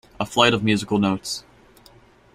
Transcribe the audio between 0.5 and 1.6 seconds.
of musical notes.